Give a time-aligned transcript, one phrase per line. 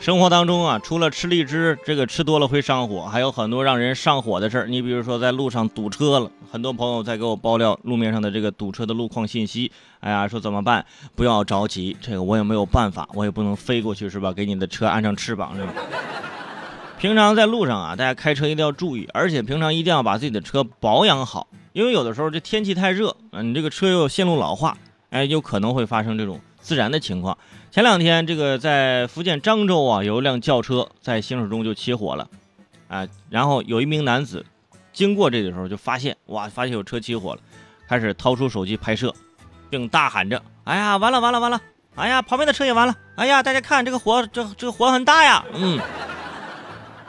[0.00, 4.66] 生活当中啊，除了吃荔枝，这个吃多了会上火，还有很多让人上火的事儿。
[4.66, 9.70] 你比如说在路上堵车了，很多朋友在给我爆料路面上的这个堵车的路况信息。
[10.00, 10.82] 哎呀，说怎么办？
[11.14, 14.32] 不要着急，这个我也没有办法，我也不能飞过去是吧？
[14.32, 15.74] 给你的车安上翅膀是吧？
[16.98, 24.74] 平常在路上啊，大家开车一定要注意，而且平常一定要把自己的车保养好，因为有的时候这天气太热，嗯，你这个车又线路老化，
[25.10, 27.36] 哎，有可能会发生这种自燃的情况。
[27.70, 32.28] 前两天，这个在福建漳州啊，有一辆轿车在行驶中就起火了，
[32.88, 34.44] 啊，然后有一名男子
[34.92, 37.40] 经过这个时候就发现，哇，发现有车起火了，
[37.88, 39.14] 开始掏出手机拍摄，
[39.70, 41.60] 并大喊着：“哎呀，完了完了完了！
[41.94, 42.94] 哎呀，旁边的车也完了！
[43.14, 45.78] 哎呀，大家看这个火，这这个火很大呀！”嗯，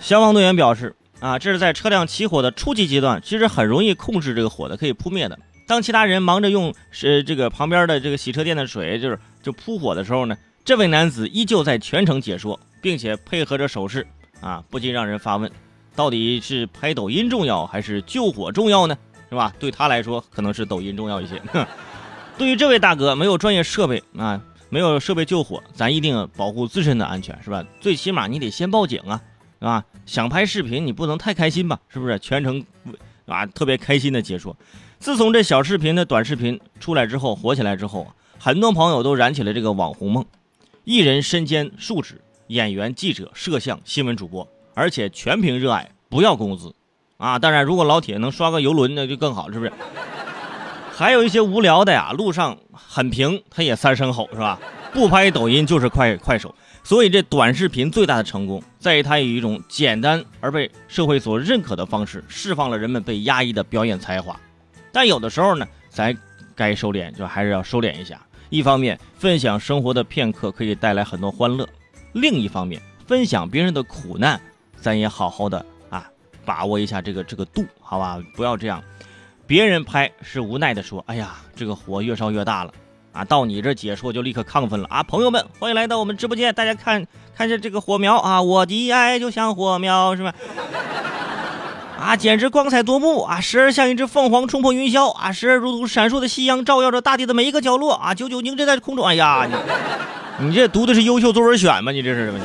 [0.00, 5.38] 消防队员表示，啊，这是在车辆起火的初级阶段，其实很容易控制这个火的，可以扑灭的。
[5.72, 10.36] 当其他人忙着用是这个旁边的这个洗车店的水，就是就扑火的时候呢，
[10.66, 14.06] 这位男子依旧在全程解说，并且配合着手势
[14.42, 15.50] 啊，不禁让人发问：
[15.96, 18.94] 到底是拍抖音重要还是救火重要呢？
[19.30, 19.50] 是吧？
[19.58, 21.40] 对他来说，可能是抖音重要一些。
[22.36, 27.64] 对于这位大哥，没有专业设备啊，没有设备救火，咱一定保护自身的安全，是吧？
[27.80, 29.22] 最起码你得先报警啊，
[29.58, 29.82] 是吧？
[30.04, 31.80] 想拍视频，你不能太开心吧？
[31.88, 32.18] 是不是？
[32.18, 32.62] 全程
[33.24, 34.54] 啊，特别开心的解说。
[35.02, 38.06] 自从这小视频的短视频出来之后，火起来之后，
[38.38, 40.24] 很多朋友都燃起了这个网红梦，
[40.84, 46.72] 一人身兼数职，演员、记者、摄像、新闻主播，而且全凭热爱，不要工资，
[47.16, 47.36] 啊！
[47.40, 49.72] 当然，如果老铁能刷个游轮，那就更好，是不是？
[50.94, 54.56] 还有一些无聊的呀，路上很平，他也三声吼，是吧？
[54.92, 64.38] 不拍抖音就是快快手，所以这短视频最大的成功，在于它以一种简单而被社会所认可的方式，释放了人们被压抑的表演才华。
[64.92, 66.16] 但有的时候呢，咱
[66.54, 68.20] 该收敛就还是要收敛一下。
[68.50, 71.64] 一方面，分享生活的片刻可以带来很多欢乐；
[72.12, 74.38] 另一方面，分享别人的苦难，
[74.78, 76.06] 咱也好好的啊，
[76.44, 78.22] 把握一下这个这个度，好吧？
[78.36, 78.84] 不要这样，
[79.46, 82.74] 别人拍是无奈的说：“哎呀，这个火越烧越大了
[83.12, 85.02] 啊！”到你这解说就立刻亢奋了啊！
[85.02, 88.42] 朋友们，欢迎来到我们直播间，大家看看下这个火苗啊！
[88.42, 90.34] 我的爱就像火苗，是吧？
[92.02, 93.40] 啊，简直光彩夺目啊！
[93.40, 99.06] 时而像一只凤凰冲破云霄啊，时而如同闪烁的夕阳，照耀着大地的每一个角落啊，久久凝滞在空中。
[99.06, 99.46] 哎呀，
[100.40, 101.92] 你你这读的是优秀作文选吗？
[101.92, 102.40] 你这是什么？